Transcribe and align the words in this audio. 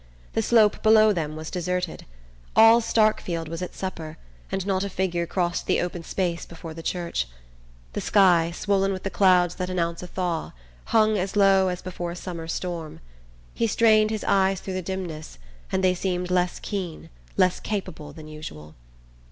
The 0.33 0.41
slope 0.41 0.81
below 0.81 1.13
them 1.13 1.35
was 1.35 1.51
deserted. 1.51 2.07
All 2.55 2.81
Starkfield 2.81 3.47
was 3.47 3.61
at 3.61 3.75
supper, 3.75 4.17
and 4.51 4.65
not 4.65 4.83
a 4.83 4.89
figure 4.89 5.27
crossed 5.27 5.67
the 5.67 5.79
open 5.79 6.03
space 6.03 6.43
before 6.43 6.73
the 6.73 6.81
church. 6.81 7.27
The 7.93 8.01
sky, 8.01 8.49
swollen 8.49 8.93
with 8.93 9.03
the 9.03 9.11
clouds 9.11 9.53
that 9.57 9.69
announce 9.69 10.01
a 10.01 10.07
thaw, 10.07 10.53
hung 10.85 11.19
as 11.19 11.35
low 11.35 11.67
as 11.67 11.83
before 11.83 12.09
a 12.09 12.15
summer 12.15 12.47
storm. 12.47 12.99
He 13.53 13.67
strained 13.67 14.09
his 14.09 14.23
eyes 14.23 14.59
through 14.59 14.73
the 14.73 14.81
dimness, 14.81 15.37
and 15.71 15.83
they 15.83 15.93
seemed 15.93 16.31
less 16.31 16.57
keen, 16.59 17.11
less 17.37 17.59
capable 17.59 18.11
than 18.11 18.27
usual. 18.27 18.73